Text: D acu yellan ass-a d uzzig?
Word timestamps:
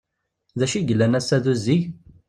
D 0.59 0.61
acu 0.65 0.79
yellan 0.81 1.17
ass-a 1.19 1.37
d 1.43 1.45
uzzig? 1.51 1.81